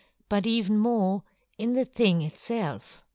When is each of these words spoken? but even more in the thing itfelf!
but 0.29 0.47
even 0.47 0.79
more 0.79 1.21
in 1.59 1.73
the 1.73 1.85
thing 1.85 2.21
itfelf! 2.21 3.03